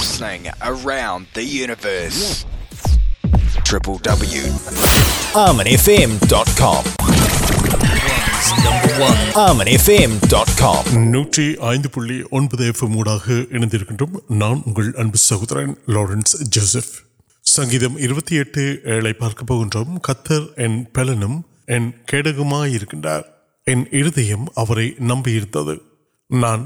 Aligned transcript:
سنگ 0.00 0.46
پہ 1.80 2.08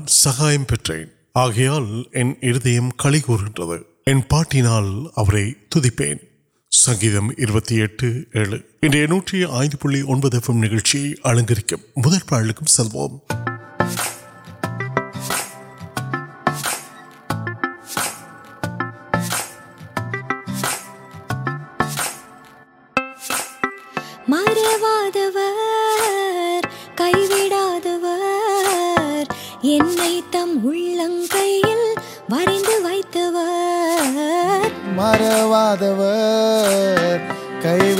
سہا 0.08 0.50
پھر 0.68 1.00
ஆகையால் 1.33 2.09
என் 2.11 2.37
இருதயம் 2.41 2.91
களி 2.95 3.19
கூறுகின்றது 3.19 3.77
என் 4.03 4.27
பாட்டினால் 4.27 5.11
அவரை 5.13 5.55
துதிப்பேன் 5.75 6.21
சங்கீதம் 6.71 7.35
இருபத்தி 7.37 7.75
ورتو 29.64 30.44
مرواد 34.96 35.82
کئی 37.62 37.94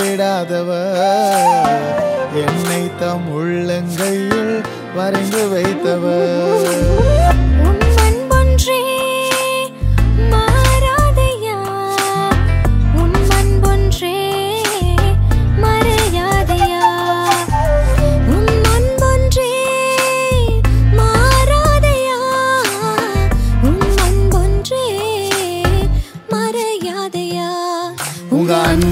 تم 2.99 3.29
کئی 3.97 4.29
ورب 4.95 5.95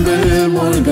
گئے 0.06 0.46
مرد 0.48 0.88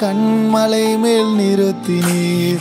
کن 0.00 0.16
مل 0.52 0.96
میل 0.96 1.26
نی 1.88 2.58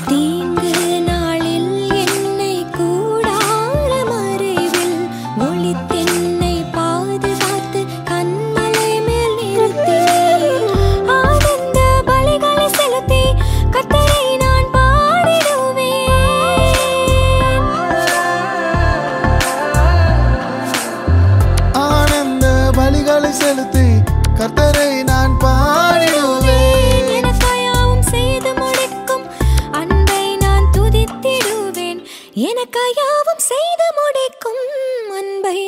یا 32.35 32.49
یا 32.97 33.11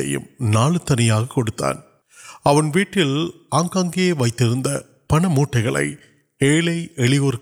ولیور 6.98 7.36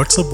منسوٹ 0.00 0.30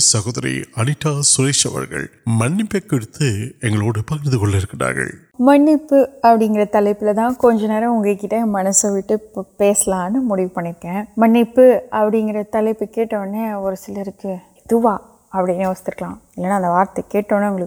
سہوری 0.00 0.62
منتظر 0.76 1.66
منپ 5.38 5.94
ابھی 6.22 6.48
گھر 6.48 6.64
تلپل 6.72 7.16
دا 7.16 7.28
کچھ 7.38 7.62
نک 7.62 8.34
منسلے 8.46 9.16
پیسل 9.56 9.92
میڈیو 10.18 10.48
پڑکیں 10.54 11.02
منپ 11.16 11.60
ابھی 11.90 12.42
تلپ 12.52 12.82
کٹنے 12.94 13.50
اور 13.50 13.74
سلر 13.74 14.08
کے 14.22 14.32
ادوا 14.32 14.96
ابھی 15.32 15.54
یسکل 15.54 16.04
اگر 16.04 16.68
وارت 16.68 17.00
کٹنے 17.10 17.46
اُن 17.46 17.64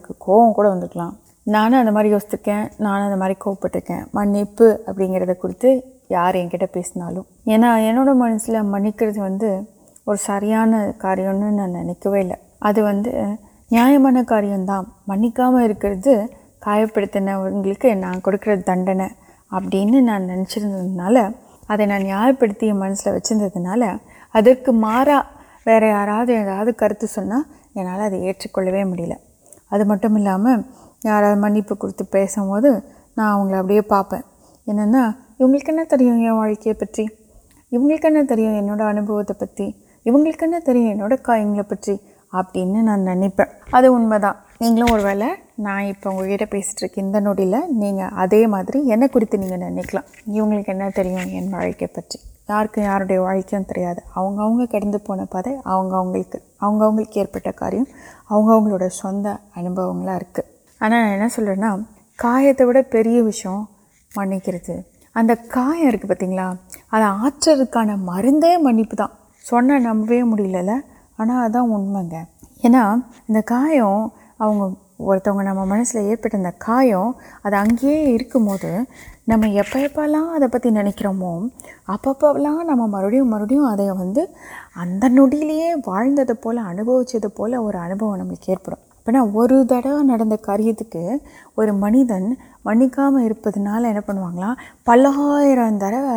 کو 0.54 1.12
نان 1.48 1.74
ادا 1.74 2.02
یوز 2.06 2.26
کریں 2.32 2.66
نان 2.80 3.18
مار 3.20 3.32
پہ 3.62 4.02
منپ 4.14 4.64
ابھی 4.88 5.08
کچھ 5.42 5.66
یارکالو 6.10 7.24
منسل 8.16 8.62
منک 8.64 9.04
ساری 10.20 10.54
نا 10.66 11.84
نکل 11.84 12.32
اب 12.62 12.80
نا 13.72 13.90
مان 14.00 14.24
کاریہ 14.26 14.82
منک 15.08 15.42
کا 16.62 16.78
پڑھتے 16.94 17.20
ہیں 17.20 17.96
نا 17.96 18.12
کھڑے 18.24 18.56
تن 18.66 18.86
نے 18.98 19.08
اب 19.52 19.64
نچھے 19.74 20.62
ادان 21.70 22.34
پڑی 22.40 22.72
منسلک 22.72 23.32
وجہ 23.32 23.96
ادھر 24.34 24.72
مارے 24.74 25.18
یار 25.66 26.30
یا 26.30 26.64
کتے 26.78 27.08
سنال 27.08 27.42
میڈل 28.86 29.12
ادم 29.72 30.48
یار 31.04 31.36
منپی 31.36 32.04
پیسے 32.12 32.42
نا 33.18 33.32
اوڑی 33.34 33.80
پاپے 33.90 34.18
انکی 34.68 35.72
اُن 35.80 36.74
پتی 36.80 37.06
کے 37.98 38.10
نہوگ 38.10 39.12
پتہ 41.70 41.92
اب 42.34 42.46
نا 42.56 42.96
میں 42.96 44.20
نہیںلے 44.62 45.28
ناپٹرک 45.58 46.06
نویل 46.06 46.44
نہیں 47.80 49.08
کچھ 49.14 49.36
نہیں 49.36 49.72
نکلکل 49.72 51.54
واقع 51.54 51.86
پہ 51.96 52.02
یا 52.76 52.96
پونے 55.06 55.26
پہ 55.32 55.50
اوگی 55.76 57.04
کاریہ 57.58 57.84
انیا 58.30 58.84
ویشمک 63.24 63.68
اگر 65.16 65.26
کا 65.26 65.46
پتہ 66.08 67.04
اٹھ 67.26 67.50
رہا 67.50 67.96
مرد 67.96 68.46
منپ 68.62 69.02
نمل 69.62 70.70
آنا 71.20 71.44
ادا 71.44 71.62
ہے 72.14 72.24
یہاں 72.64 72.96
ان 73.30 74.08
اوگ 74.42 75.28
نم 75.38 75.58
منسلک 75.70 76.70
اگیے 76.70 76.96
موبائل 78.36 78.84
نامپل 79.28 79.88
پتہ 80.52 80.68
نو 80.68 81.48
اپل 81.88 82.42
نام 82.44 82.80
مر 82.92 83.10
مر 83.24 83.42
وی 83.52 83.58
واضح 83.58 83.92
پولی 86.44 86.60
اُنوچ 86.60 87.16
اور 87.58 87.74
اُن 87.74 88.36
کی 88.36 88.52
ارپڑا 88.52 89.20
اور 89.20 89.50
درجے 89.70 91.14
اور 91.56 91.68
منی 91.82 92.04
دن 92.04 92.34
منک 92.66 93.00
پہ 93.44 94.00
پلر 94.86 95.60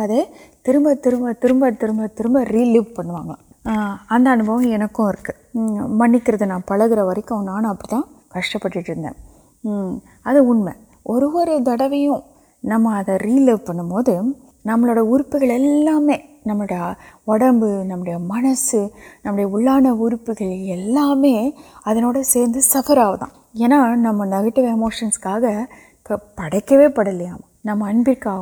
دے 0.07 0.21
ترب 0.63 0.89
ترب 1.03 1.31
ترب 1.39 1.65
ترب 1.79 2.05
ترب 2.15 2.37
ری 2.51 2.65
لو 2.65 2.83
پا 2.95 3.33
ادوم 3.65 4.61
كم 4.93 5.11
كے 5.25 5.33
منكر 5.99 6.35
رہے 6.39 6.45
نا 6.45 6.57
پڑ 6.67 6.79
گر 6.91 6.99
و 6.99 7.41
نان 7.43 7.65
اب 7.65 7.83
كش 8.33 8.55
پہ 8.63 8.79
ادا 10.25 10.39
اور 11.05 11.21
دم 12.69 12.87
اد 12.87 13.09
ریل 13.23 13.49
پڑھے 13.65 15.57
نیلام 15.57 16.09
ناپ 16.45 16.71
ننس 18.35 18.73
نمان 19.25 19.85
ارپل 19.85 20.41
یو 20.41 22.21
سر 22.25 22.59
سفر 22.61 22.97
آؤں 22.97 23.25
یا 23.61 23.67
نم 23.95 24.23
نٹی 24.23 24.65
ایموشنس 24.67 25.19
كا 25.23 25.37
پڑھ 26.35 26.55
كے 26.67 26.87
پڑھا 26.95 27.35
نام 27.65 27.83
اُن 27.83 28.03
كا 28.23 28.39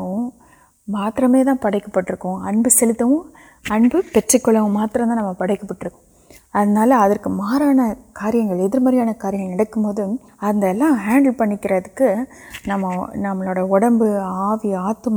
پڑے 1.61 1.79
كٹ 1.79 2.11
ابو 2.11 3.21
ابک 3.65 4.15
دم 4.15 5.33
پڑھ 5.33 5.51
کے 5.51 5.67
پٹر 5.67 5.87
اب 6.53 7.11
کاریہ 8.13 8.77
ماریہ 8.77 9.01
ہینڈل 9.31 11.33
پڑھ 11.37 11.87
کر 11.95 12.15
نام 12.67 12.85
نمبر 13.17 14.17
آوی 14.19 14.73
آت 14.75 15.07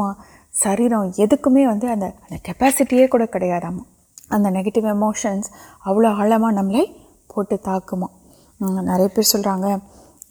سرکے 0.54 1.26
ویسے 1.46 2.38
کپاسیٹی 2.44 3.06
کڑیانس 3.06 5.50
آل 5.86 6.38
میں 6.40 6.52
نمٹ 6.52 7.54
تا 7.62 7.78
کوم 7.86 8.04
نا 8.60 8.96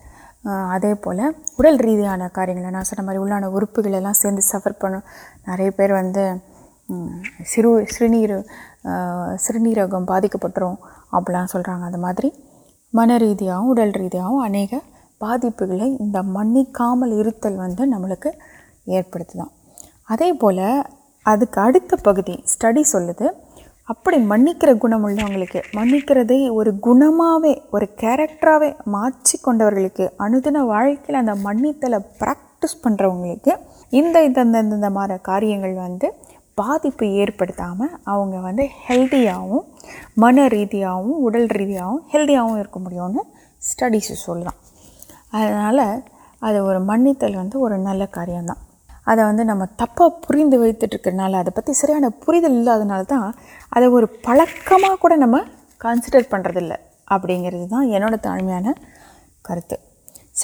اے 0.84 0.94
پولی 0.94 1.22
اٹل 1.58 1.76
ریت 1.80 2.22
کاریہ 2.32 2.70
نا 2.70 2.84
ساری 2.84 3.16
اوپل 3.16 4.12
سر 4.14 4.40
سفر 4.42 4.72
پڑ 4.72 4.90
نو 4.90 4.98
س 7.46 7.58
سر 8.84 9.58
نوکم 9.58 10.04
بات 10.04 10.22
کر 10.32 11.46
سکیں 11.46 12.02
ادری 12.02 12.30
من 12.94 13.10
ریو 13.12 13.74
ریتیاں 13.74 14.44
اہم 14.44 14.78
بات 15.20 15.44
انتل 15.44 15.80
وے 20.10 20.32
پولی 20.40 20.62
ادک 21.26 21.58
پہ 22.04 22.10
اسٹی 22.28 22.84
سلے 22.84 23.28
ابھی 23.88 24.24
منک 24.24 24.64
گھنڈک 24.64 25.56
منکم 25.74 27.44
اور 27.70 27.82
کٹر 27.96 28.58
مچ 28.86 29.36
واکل 29.44 31.16
منتل 31.42 31.92
پر 31.92 31.98
پاکٹس 32.18 32.82
پڑھ 32.82 33.00
رہے 33.00 33.54
ان 33.92 34.12
کاریہ 35.22 35.58
ویسے 35.58 36.10
بادپ 36.58 37.02
مجھے 38.90 39.30
ہوں 39.30 39.60
من 40.16 40.38
ریو 40.52 41.30
ریل 41.30 42.30
مجھے 42.76 43.20
اسٹڈیس 43.62 44.28
منی 46.80 47.14
تل 47.14 47.34
وار 47.54 48.06
ترین 48.14 48.48
وقت 50.52 50.84
پتہ 51.56 51.72
سریال 51.72 52.04
دا 53.10 53.30
پڑک 54.22 54.72
نم 55.12 55.36
کنسی 55.80 56.22
پڑ 56.30 56.40
ابھی 57.08 57.42
گاڑ 57.42 58.16
تا 58.16 58.36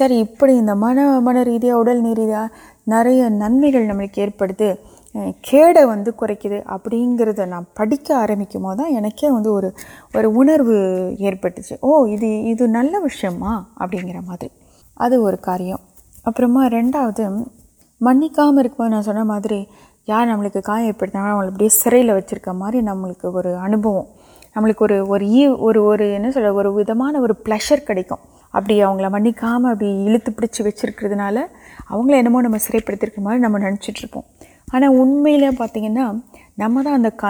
کپڑے 0.01 0.53
انڈیا 0.53 2.47
ننم 3.29 3.63
نکلک 3.63 4.43
ابھین 5.17 7.15
پڑک 7.75 8.11
آرمی 8.11 8.45
کمکی 8.53 9.27
او 11.81 12.07
نل 12.67 12.95
وشیم 13.03 13.45
ابھی 13.45 13.99
مار 14.21 14.45
ادر 14.97 15.37
کاریہ 15.43 15.75
اپرم 16.25 16.59
رنڈا 16.73 17.09
منک 18.01 18.41
میری 18.55 19.65
یار 20.09 20.27
نمک 20.27 20.53
کے 20.53 20.61
کام 20.61 20.91
پڑتا 20.99 21.33
ابھی 21.33 21.69
سر 21.69 21.95
وجہ 21.95 22.81
نمک 22.81 23.27
اُن 24.57 24.73
کو 24.73 24.89
پلشر 27.45 27.79
کھیل 27.87 28.03
ابھی 28.53 28.83
اوگ 28.83 29.01
منک 29.13 29.45
ابھی 29.45 29.89
اِڑکد 30.07 31.13
نمبر 32.23 32.59
سرے 32.59 32.79
پڑتی 32.87 33.21
مارے 33.21 33.39
نام 33.39 33.57
نچر 33.57 34.07
آنا 34.75 34.87
ام 34.89 35.25
پتہ 35.57 35.79
نمک 35.79 37.29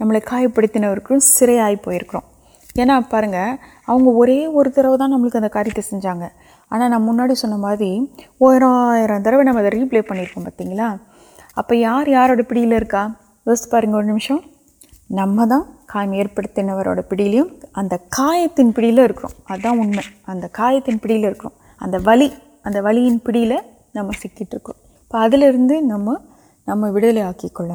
نمپر 0.00 1.18
سر 1.22 1.48
آئی 1.62 1.76
پوکو 1.84 2.20
یہاں 2.76 3.00
پہ 3.10 3.16
آگے 3.16 4.46
وہ 4.46 4.62
ترو 4.76 4.96
دا 4.96 5.06
نمکیں 5.06 5.40
گے 5.40 6.28
آنا 6.70 6.88
نا 6.88 6.98
میم 6.98 7.20
مارو 7.60 7.84
نمپلے 9.44 10.00
پڑھا 10.08 10.94
اب 11.56 11.72
یار 11.72 12.06
یارو 12.06 12.42
پیڑک 12.48 12.94
یوز 13.46 13.68
پہ 13.70 13.86
نمشم 13.86 14.36
نم 15.18 15.40
دیں 15.50 15.60
کا 15.86 16.04
پیڑ 16.08 16.26
اُن 18.56 19.90
میں 19.90 20.48
کاڑی 20.50 21.18
لے 21.18 21.32
کر 21.40 21.96
ولیمپیل 22.84 23.52
نام 23.94 24.10
سکو 24.22 24.72
ادلے 25.12 25.50
نام 25.80 26.08
نمدیاکل 26.68 27.70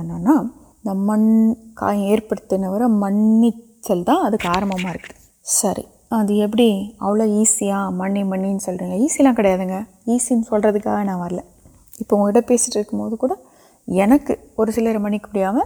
میپر 0.95 2.35
وغیرہ 2.51 2.87
منچل 2.89 4.03
دکم 4.03 4.71
سر 5.45 5.79
ابھی 6.11 6.41
ایپی 6.41 6.69
یسیاں 7.31 7.89
من 7.91 8.13
من 8.29 8.59
سا 8.59 8.71
کسی 8.71 9.23
نا 9.23 9.33
ویٹ 12.17 12.47
پیسے 12.47 12.81
اور 14.55 14.67
چل 14.67 14.87
رہی 14.87 14.95
تا 15.01 15.15
کریں 15.25 15.43
اب 15.43 15.57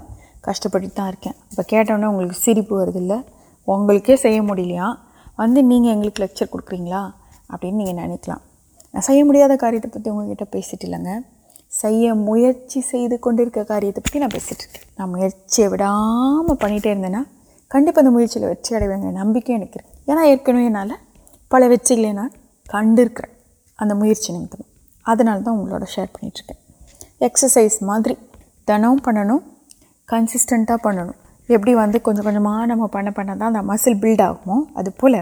کچھ 2.09 2.37
سرپرل 2.37 2.97
ہوا 2.97 4.93
ویسے 5.37 5.99
لکچر 6.19 6.45
کھڑکی 6.45 6.91
اب 6.91 7.65
نکلکل 7.65 9.55
کاریہ 9.57 9.79
پتہ 9.83 10.09
وہ 10.09 10.23
لیں 10.23 10.99
گے 10.99 11.19
سی 11.81 12.11
میچ 12.15 12.77
کنکتے 13.21 13.63
پتہ 13.63 14.17
نا 14.17 14.27
پیسٹر 14.27 14.55
نا 14.99 15.05
میچام 15.05 16.55
پڑھے 16.55 16.95
نہ 16.95 17.23
کنپاچل 17.71 18.43
ویٹو 18.43 19.11
نمکر 19.11 20.53
اینا 20.53 20.85
پل 21.51 21.63
ونکا 21.63 22.25
شیئر 25.85 26.05
پڑھیں 26.13 26.53
ایکس 27.19 27.57
میری 27.81 28.13
دنوں 28.67 28.97
پہنگوں 28.97 29.39
کنسیسٹنٹا 30.09 30.77
پڑنگ 30.77 31.11
ایپی 31.49 31.75
ویسے 31.75 31.99
کچھ 31.99 32.19
کچھ 32.19 32.67
نام 32.67 32.87
پڑ 32.87 33.09
پڑھا 33.15 33.61
مسل 33.61 33.93
بلڈ 33.93 34.21
آگ 34.21 34.49
اے 34.49 35.21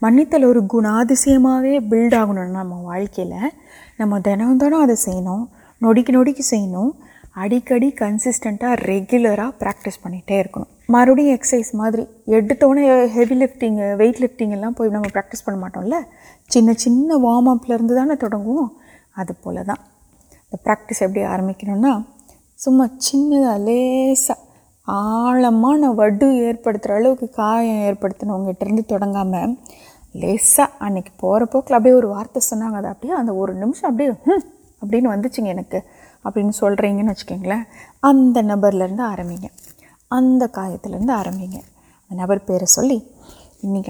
پنی 0.00 0.24
تراشمے 0.24 1.78
بلڈ 1.88 2.14
آگے 2.14 2.46
نمک 2.46 3.20
نم 3.98 4.18
دن 4.18 4.60
دنوں 4.60 5.46
نوڑکی 5.80 6.12
نوڑک 6.12 6.40
سینکڑ 6.42 7.78
کنسیسٹنٹا 7.98 8.74
ریگلر 8.78 9.40
پاکٹس 9.58 10.00
پڑھے 10.02 10.36
مربی 10.88 11.30
اکسائیس 11.32 11.74
مارت 11.74 12.62
ہونے 12.62 12.84
ہوں 12.84 13.94
وٹ 13.98 14.20
لیگ 14.20 15.10
پاکٹس 15.14 15.44
پڑمٹ 15.44 15.76
چن 16.50 16.74
چھ 16.74 16.88
وارمپل 17.22 17.86
تے 17.88 19.32
پولی 19.42 19.64
دا 19.66 19.74
پریکٹس 20.56 21.02
آرمی 21.26 21.52
کی 21.54 21.66
سم 22.58 22.82
چا 23.00 23.56
لا 23.58 24.32
آل 24.88 25.44
وڈ 25.94 26.22
ایپ 26.24 26.68
کو 27.20 27.26
کام 27.26 27.58
ایپت 27.60 28.24
لے 30.14 30.36
سا 30.40 30.64
پوکل 31.20 31.74
اب 31.74 31.86
وارت 32.04 32.38
چنگا 32.40 32.88
اب 32.90 33.50
نمشم 33.54 33.86
اب 33.86 34.02
ابچی 34.82 35.42
ابھی 36.24 36.42
وچکے 37.08 37.34
ادر 38.02 38.72
لرمیں 38.72 39.36
ادت 40.10 40.58
آرمییں 41.10 41.60
نبر 42.10 42.38
پیڑ 42.46 42.64
سولی 42.66 42.98
ان 43.62 43.82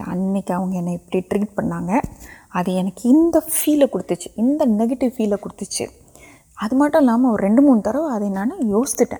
پی 1.10 1.20
ٹرٹ 1.20 1.54
پڑا 1.54 1.80
ادے 2.54 2.82
کے 2.96 3.08
ان 3.08 3.30
فیل 3.52 3.86
کتنیچی 3.92 4.30
انگٹیو 4.36 5.08
فیل 5.16 5.34
کچھ 5.40 5.82
ادام 6.58 7.26
اور 7.26 7.40
رن 7.40 7.64
مو 7.64 7.74
نا 7.74 8.44
یوسن 8.62 9.14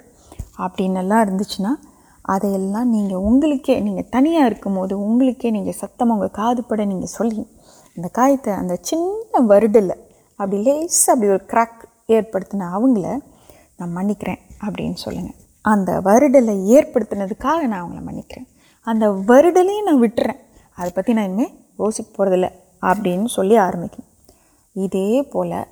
ابھی 0.58 0.88
ادا 0.88 2.82
نہیں 2.84 4.02
تنیام 4.12 5.22
اگیں 5.22 5.72
ستم 5.72 6.10
ہوگا 6.10 6.26
کا 6.28 6.52
چھڈل 8.78 9.90
ابھی 10.40 10.58
لے 10.62 10.76
سا 10.88 11.12
ابھی 11.12 11.28
کتنے 12.32 12.64
آگے 12.64 12.92
نا 13.78 13.86
منکیں 13.86 14.34
ابویں 14.62 14.92
اگر 15.64 16.22
نا 17.66 18.00
منک 18.00 18.38
لیں 19.58 19.80
نا 19.82 19.96
وٹرن 20.00 20.36
ادپی 20.78 21.12
نا 21.12 21.22
انہیں 21.22 21.54
یوسک 21.78 22.16
پہ 22.16 22.22
ابھی 22.82 23.56
آرمی 23.58 23.86
کے 23.94 24.02
اے 24.76 25.22
پولی 25.32 25.62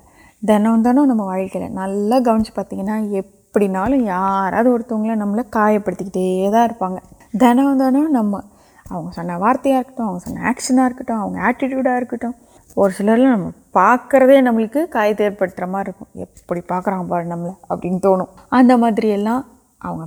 دنوں 0.41 0.77
نمبل 0.77 1.57
نل 1.69 2.13
گونی 2.25 2.51
پتہ 2.53 2.75
ایپ 2.75 3.57
یار 4.01 4.53
اور 4.65 4.79
نمپرکے 5.15 6.49
داپیں 6.53 6.87
دنوں 7.33 8.07
نم 8.09 8.35
وارت 9.39 9.67
سن 10.25 10.37
آکشن 10.47 10.79
اکٹھا 10.79 11.23
آٹو 11.47 11.65
رکو 11.67 12.27
اور 12.77 12.89
سر 12.89 13.17
پاکرے 13.75 14.39
نمک 14.41 14.77
کئے 14.91 15.29
پھر 15.29 15.63
ابھی 15.63 16.61
پاکر 16.67 17.23
نمل 17.25 17.49
اب 17.69 17.85
تک 18.03 18.25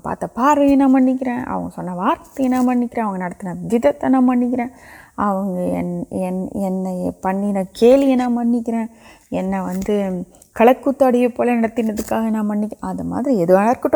پات 0.03 0.25
پاروینا 0.35 0.87
منک 0.87 1.23
وارتینا 1.89 2.63
منکتے 2.63 4.09
نہ 4.09 4.21
منک 4.21 4.61
پہ 7.23 7.29
نہیں 7.29 7.65
کھیلنا 7.75 8.29
منک 8.29 8.71
وی 9.33 10.23
کل 10.57 10.69
کولک 10.83 11.81
منک 12.45 12.75
ادھر 12.83 13.05
میری 13.05 13.35
یہ 13.35 13.55
اُن 13.55 13.73
کو 13.83 13.89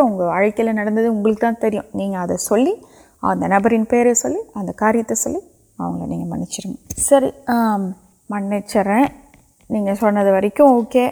دیں 1.95 2.15
ادھی 2.15 2.75
نبرن 3.49 3.85
پیر 3.85 4.07
اگر 4.07 4.73
کاریہ 4.77 5.15
نہیں 5.79 6.25
منچ 6.25 6.61
مر 8.31 8.59
نہیں 9.73 10.23
وے 10.23 11.09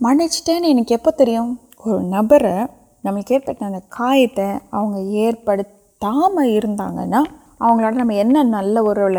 منچ 0.00 0.42
مٹھے 0.42 0.56
ان 0.62 0.82
پریم 1.04 1.54
اور 1.78 2.00
نبر 2.02 2.46
نمک 3.04 3.32
اگر 3.46 4.40
آگے 4.72 5.30
نم 8.22 8.44
نل 8.44 8.78
ارویل 8.78 9.16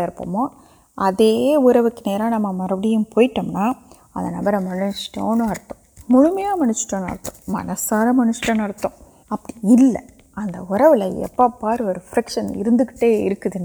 ادے 0.98 1.56
اروک 1.56 2.06
نام 2.06 2.56
مربو 2.56 3.02
پیٹمن 3.14 3.56
آپ 3.56 4.56
مجھے 4.58 5.20
ارتھم 5.20 5.82
مومیا 6.08 6.54
منسٹر 6.54 7.02
ارتم 7.02 7.52
منسار 7.52 8.12
منسٹھ 8.12 8.50
ارتم 8.60 8.88
ابھی 9.30 9.94
آروا 10.36 11.04
ایپ 11.04 11.42
اور 11.42 11.96
فرکشنکے 12.10 13.58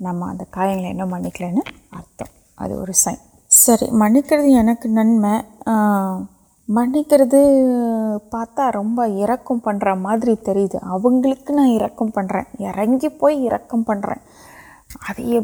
نام 0.00 0.24
آنکھیں 0.24 1.48
ارتم 1.48 2.24
ادھر 2.58 2.92
سین 2.96 3.27
سر 3.58 3.82
منک 3.92 4.32
نمک 4.86 5.56
پتہ 8.30 8.70
روب 8.74 9.00
ارکم 9.00 9.58
پڑھ 9.58 9.84
رہی 9.84 10.64
اگلے 10.74 11.32
نا 11.50 11.64
پیمپ 13.20 13.74
پڑھ 13.86 14.04
رہے 14.04 14.16
ادی 15.08 15.38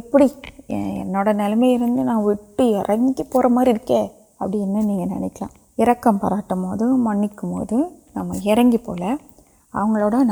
نلمے 1.32 1.76
نا 2.04 2.18
ویٹ 2.18 2.60
ارک 2.60 3.34
مارک 3.50 3.92
اب 4.40 4.54
نہیں 4.54 5.06
نکلکا 5.06 6.10
پاراٹم 6.22 6.66
منک 7.04 7.44
نام 7.44 8.32
پولی 8.84 9.14
نملوا 9.74 10.22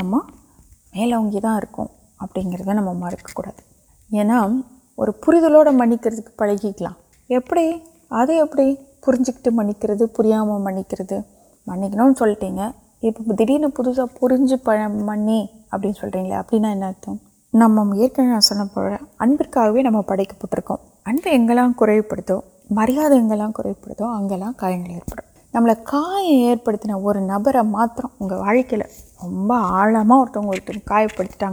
ابھی 2.20 2.72
نمک 2.72 3.32
کو 3.32 3.42
یہاں 4.10 4.48
اور 4.98 5.08
پریتلو 5.24 5.72
منک 5.72 6.08
پڑکل 6.36 6.86
ابڑی 7.30 7.70
ادے 8.10 8.38
ابھی 8.40 8.74
پرینچکٹ 9.06 9.48
منک 9.52 9.84
منک 9.84 10.18
منک 10.60 10.94
دن 13.40 13.70
پاس 13.70 14.00
پریج 14.20 14.54
پہ 14.64 14.76
ابری 15.72 15.90
اب 16.34 16.54
ارتھو 16.54 17.14
نمک 17.54 18.16
پہ 18.16 18.92
اُن 19.20 19.36
کا 19.36 19.64
نام 19.82 20.02
پڑھ 20.02 20.20
کے 20.20 20.34
پٹرو 20.38 20.74
امبی 21.06 22.00
پڑو 22.10 22.40
مراد 22.70 23.12
یہاں 23.12 23.50
پڑو 23.52 24.06
اگلا 24.06 24.50
کا 24.56 24.68
نم 25.54 25.66
ایپتنے 25.66 26.92
اور 26.92 27.14
نبر 27.14 27.56
اگر 27.56 28.32
واقعی 28.32 28.76
روپ 28.76 29.52
آل 29.52 29.96
پڑتی 31.16 31.44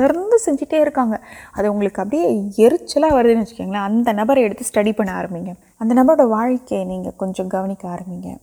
گرد 0.00 0.34
سکیں 0.40 0.66
گے 0.70 1.16
اب 1.54 1.98
ابھی 1.98 2.18
ایریچل 2.56 3.04
اتنا 3.04 3.86
نبر 4.12 4.38
اسٹڈی 4.60 4.92
پہ 4.92 5.08
آرمی 5.10 5.40
ہے 5.48 5.54
نبرو 5.92 6.28
واقع 6.28 6.82
کمک 7.18 7.84
آرمی 7.84 8.34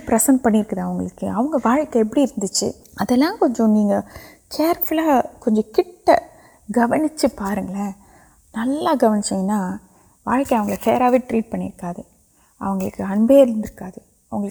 پس 0.06 0.28
پڑکتے 0.42 0.80
اوگی 0.80 1.28
اوگے 1.28 1.58
واقع 1.64 1.98
ابھی 1.98 2.14
ریل 2.16 2.30
کچھ 3.40 3.60
نہیں 3.60 4.00
کھا 4.50 5.20
کچھ 5.40 5.60
کٹ 5.74 6.10
گونی 6.68 7.26
پا 7.36 7.54
رہے 7.54 7.90
نا 8.54 8.92
گونیچا 9.02 9.36
واقعی 10.26 11.18
ٹریٹ 11.18 11.50
پڑھا 11.50 11.90
کے 12.60 13.02
امبر 13.02 13.44
کا 13.72 13.88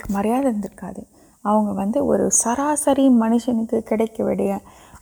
مریادے 0.10 1.02
اگر 1.46 1.72
ویسے 1.72 2.30
سراسری 2.34 3.08
منشن 3.12 3.66
کی 3.66 3.82
کھیڑ 3.88 4.02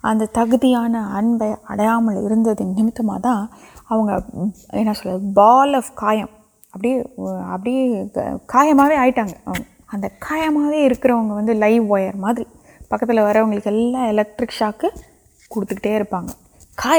ادھر 0.04 0.26
تک 0.32 0.66
اب 0.66 1.44
اڑیام 1.70 2.10
نتنا 2.80 3.46
چل 4.94 5.10
بال 5.34 5.76
آفم 5.76 6.26
اب 6.74 6.86
ابھی 7.54 8.96
آئٹہ 8.96 9.22
اگر 9.94 10.08
کا 10.20 10.36
پک 12.90 13.04
وقت 13.10 13.68
الٹرک 13.68 14.52
شا 14.52 14.70
کو 14.80 15.66
کٹے 15.66 16.00
کا 16.76 16.96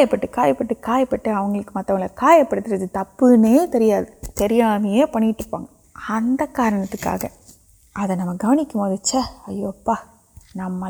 متوقع 1.75 2.07
کا 2.15 2.37
پڑا 2.51 3.35
میں 3.37 5.07
پڑھا 5.13 5.65
اتنا 6.09 6.45
کارنک 6.53 7.07
موایو 8.75 9.73
نام 10.57 10.85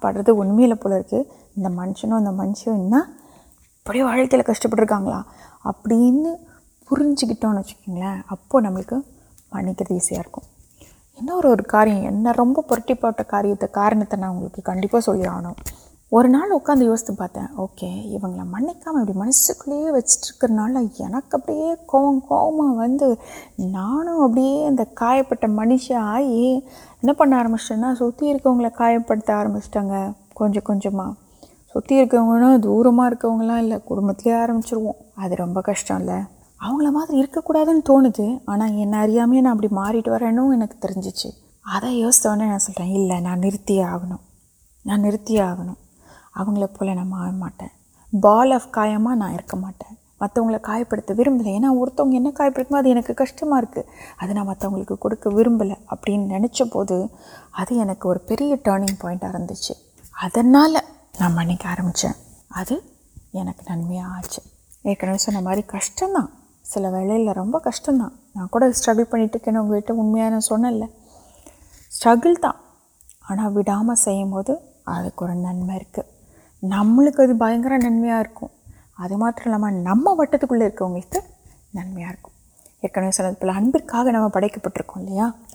پڑھ 0.00 0.16
رہے 0.16 0.30
اُنم 0.30 0.74
پولی 0.82 1.02
کے 1.10 1.22
انشن 1.56 2.12
انشو 2.12 2.70
ابڑی 2.70 4.02
واکل 4.02 4.42
کشپ 4.42 4.74
اب 5.64 5.92
خرینچکے 6.92 7.34
اپ 8.30 8.56
نمک 8.56 8.92
منکا 9.52 10.40
انارہ 11.18 12.42
رٹی 12.70 12.94
کاریہ 13.28 13.66
کارنتے 13.72 14.16
نہ 14.16 14.26
کنپاس 14.64 15.08
آنا 15.08 15.52
اور 16.12 16.24
یوسف 16.80 17.10
پاتے 17.18 17.40
اوکے 17.56 17.86
یہ 17.86 18.18
منک 18.22 18.88
منسک 19.14 19.62
کو 19.64 20.46
ناڑی 20.48 20.86
کوانے 21.86 22.98
کا 24.90 25.46
منش 25.48 25.90
آئی 26.00 26.58
ان 27.02 27.32
آرمی 27.32 27.62
سک 27.62 28.22
پڑ 29.08 29.18
آرمی 29.30 29.60
کچھ 30.34 30.58
کچھ 30.64 30.86
دور 32.62 32.86
کٹ 33.14 34.26
آرمچرو 34.28 34.90
ادھر 35.16 35.38
روب 35.38 35.60
کشمل 35.64 36.10
اگر 36.62 36.90
مجھے 36.90 37.22
اکڑا 37.34 37.62
تہوی 37.84 38.26
آنا 38.46 38.66
یہ 38.66 38.84
نا 38.86 39.50
ابھی 39.50 39.68
مارکیٹ 39.72 40.08
وغیرہ 40.08 40.66
ترجیح 40.80 41.30
ادا 41.66 41.88
یوز 41.88 42.26
نا 42.26 42.58
سل 42.58 42.82
نا 43.20 43.34
نا 44.84 44.96
نرت 44.96 45.30
آگے 45.42 45.68
اوگل 46.38 46.62
ناٹین 46.90 47.68
بال 48.12 48.52
آف 48.52 48.66
نا 48.74 49.30
کریں 49.32 49.96
مطلب 50.20 50.60
کام 50.70 51.38
ہے 51.50 51.68
اور 51.68 51.88
پڑھو 51.88 52.76
ابھی 52.76 52.92
کشٹمک 53.14 53.78
متوقع 54.40 54.94
کھڑک 54.94 55.26
ویسے 55.26 56.64
اور 58.04 58.16
پھر 58.28 58.54
ٹرنی 58.64 58.94
پائنٹا 59.00 59.28
نا 60.42 61.28
مانک 61.28 61.66
آرمیچے 61.66 62.08
ادھر 62.50 62.78
ننمیاس 63.34 64.38
مار 65.42 65.60
کشان 65.68 66.14
سر 66.64 66.84
ویل 66.92 67.28
روپ 67.36 67.56
کشان 67.64 67.98
نا 67.98 68.66
اسٹرگل 68.66 69.04
پڑھنے 69.10 69.50
امل 69.90 70.82
اسٹرگل 70.82 72.34
تا 72.42 72.50
آنابر 73.30 73.68
نمک 73.68 74.50
نمک 76.62 77.16
کے 77.16 77.32
بھنکر 77.34 77.78
ننمیا 77.78 78.22
نم 79.84 80.08
وٹر 80.08 80.36
کرتے 80.40 81.18
ننمیا 81.74 82.10
نام 84.08 84.28
پڑک 84.30 84.58
پٹرک 84.62 84.98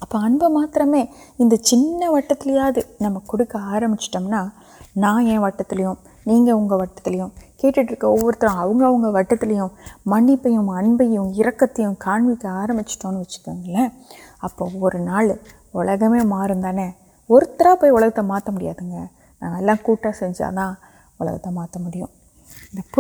اب 0.02 0.08
اُنہیں 0.14 1.06
ایک 1.40 1.64
چھ 1.64 2.10
وٹ 2.10 2.32
تھی 2.40 2.56
نمک 3.02 3.28
کڑک 3.28 3.56
آرمی 3.56 3.98
چاین 3.98 5.38
وٹ 5.38 5.62
دیں 5.72 6.46
گے 6.46 6.52
وہ 6.52 6.68
وٹ 6.72 7.06
دیں 7.06 7.47
کیٹرک 7.60 8.04
وہ 8.04 8.32
منی 10.06 10.36
پہ 10.38 10.50
امپرین 10.50 11.94
کا 11.96 12.52
آرمی 12.54 12.84
چیچے 12.84 13.86
اب 14.44 14.64
نالکم 14.96 16.18
ماردانے 16.28 16.88
اور 17.30 17.42
ملک 17.82 18.20
کو 19.84 19.96
دلکتے 19.96 21.50
مت 21.50 21.74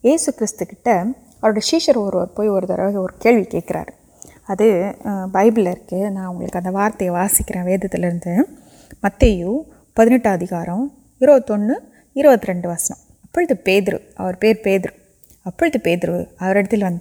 یہ 0.03 0.17
سک 0.17 0.43
شیشر 1.61 1.95
اور 1.95 2.25
پولی 2.27 2.47
اور 2.47 3.09
کھیل 3.19 3.43
کی 3.43 3.59
اے 4.49 4.91
بائیبل 5.31 5.67
کے 5.89 6.09
نا 6.09 6.29
وارت 6.69 7.01
واسک 7.07 7.51
وید 7.65 7.85
ترے 7.91 8.09
مت 9.03 9.23
یو 9.23 9.61
پہ 9.97 10.35
دیکھارے 10.39 10.69
وسم 12.67 12.93
ابدرویر 13.35 14.55
ابھی 15.45 16.81
ون 16.81 16.97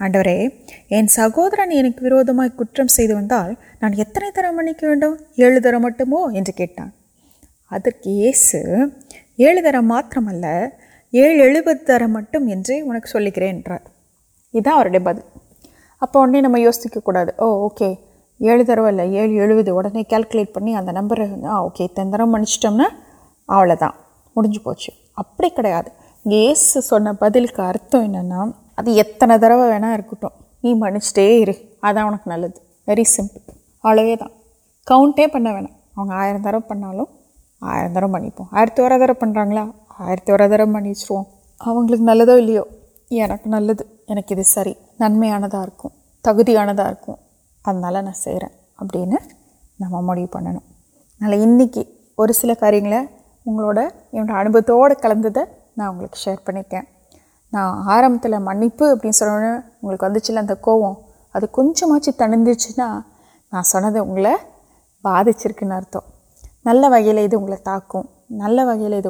آڈو 0.00 0.22
یا 0.90 1.00
سہورن 1.08 1.72
ان 1.72 1.90
کو 1.92 2.04
ووتم 2.04 2.40
کچم 2.56 2.86
و 3.10 3.20
ناندر 3.82 4.24
ویڈیو 4.52 5.14
ایل 5.36 5.62
تر 5.62 5.78
مٹم 5.78 6.14
کس 8.02 8.54
طرح 11.86 12.06
مٹھے 12.06 12.38
ان 12.80 13.00
کو 13.00 13.06
سلکر 13.06 13.42
ادا 14.54 14.82
بدل 14.98 15.39
اپن 16.02 16.34
یوسک 16.58 16.96
كر 17.04 17.16
اوكے 17.16 17.92
اُرے 18.40 18.62
دور 19.62 19.84
یہ 19.94 20.02
كیلکل 20.08 20.44
پڑی 20.52 20.74
اتنا 20.74 20.92
نمر 20.92 21.20
آوكے 21.46 21.84
اتنے 21.84 22.04
دیر 22.04 22.24
میں 22.24 22.32
منچنا 22.32 22.88
میڈی 24.36 24.58
پوچھے 24.58 24.92
ابھی 25.16 25.48
كیا 25.56 25.80
گیس 26.24 26.76
بدل 27.20 27.46
كے 27.46 27.62
ارتما 27.62 28.44
ادھر 28.78 28.90
یتنے 28.90 29.36
دكھوں 29.38 30.28
نہیں 30.62 30.74
منچا 30.74 31.92
نل 32.26 32.44
ویری 32.88 33.04
سیمپل 33.04 33.52
عولا 33.84 34.26
كنٹے 34.86 35.26
پڑھو 35.26 36.10
آئیر 36.12 36.58
پڑوں 36.68 37.04
آئر 37.62 37.88
دور 37.94 38.02
مانپ 38.02 38.42
آر 38.52 38.66
پڑ 38.76 39.28
رہا 39.36 39.64
آئرتی 39.98 40.32
وار 40.32 40.58
دن 41.88 42.04
نلد 42.04 42.28
علیہ 42.28 42.60
یا 43.10 43.26
نلے 43.46 43.72
ان 44.10 44.20
کے 44.28 44.42
ساری 44.42 44.72
نمک 45.00 45.86
تک 46.24 46.50
نا 46.68 46.72
سب 49.80 50.02
موڈی 50.02 50.26
پڑن 50.26 50.56
ان 51.16 51.68
شر 56.14 56.36
پنکیں 56.44 56.80
نا 57.52 57.62
آرمت 57.88 58.26
منگل 58.26 58.68
ودو 58.80 59.10
ادھر 61.34 61.46
کچھ 61.52 61.84
آج 61.86 62.08
تبد 62.18 62.48
بات 65.04 65.42
کے 65.42 65.54
نل 66.64 66.84
وغیرہ 66.84 67.20
یہ 67.20 67.56
تاکہ 67.64 68.02
نل 68.32 68.58
وغیرہ 68.58 68.96
یہ 68.96 69.08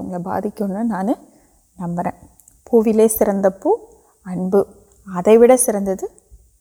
نمبر 1.78 2.10
پولی 2.70 3.08
سرد 3.08 3.46
پو 3.62 3.74
اب 4.26 4.54
அதைவிட 5.10 5.52
சிறந்தது 5.60 6.06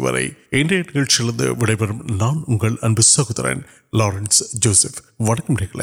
ان 2.47 3.01
سہوتر 3.01 3.53
لارنس 3.93 4.43
Winkle 5.19 5.81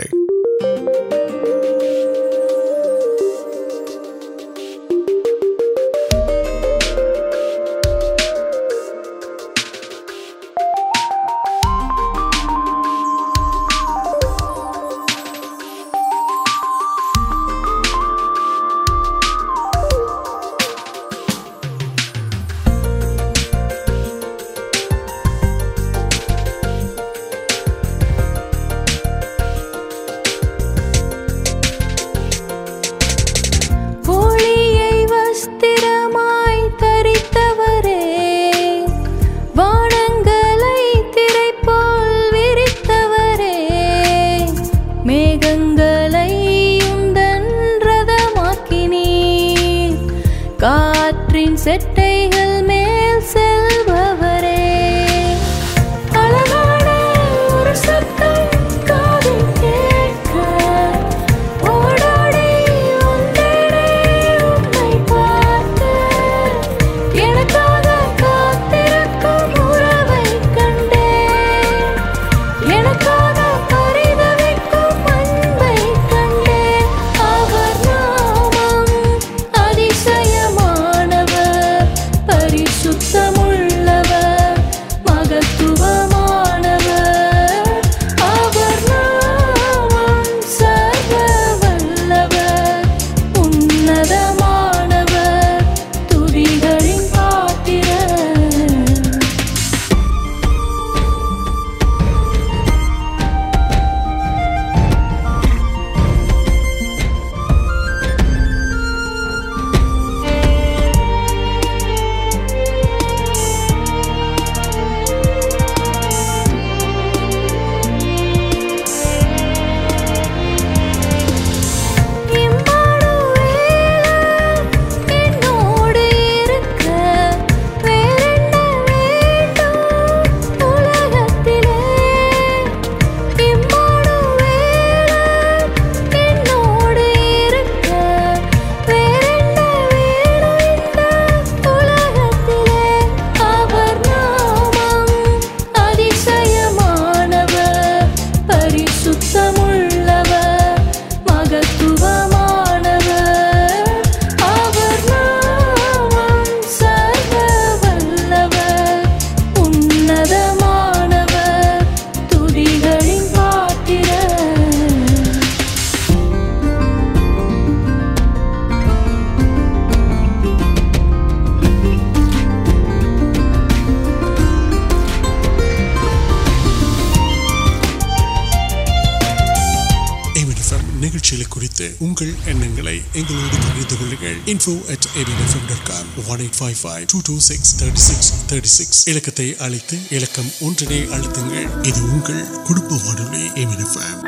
info 184.65 184.75
at 184.93 185.07
A B F M 185.21 185.65
dot 185.69 185.87
com 185.87 186.09
one 186.33 186.43
eight 186.43 186.59
five 186.59 186.77
five 186.81 187.05
two 187.13 187.19
two 187.29 187.35
six 187.47 187.73
thirty 187.81 188.03
six 188.05 188.29
thirty 188.51 188.71
six 188.75 189.01
இலக்கத்தை 189.11 189.47
அழைத்து 189.61 189.97
இலக்கம் 190.11 190.51
ஒன்றினை 190.67 191.01
அழுத்துங்கள் 191.15 191.67
இது 191.85 192.01
உங்கள் 192.11 192.45
குடும்ப 192.65 193.01
வானொலி 193.05 193.45
ஏபிஎஃப்எம் 193.63 194.21